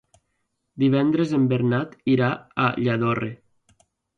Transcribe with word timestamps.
Divendres 0.83 1.35
en 1.39 1.45
Bernat 1.53 1.93
irà 2.17 2.33
a 2.67 2.73
Lladorre. 2.87 3.31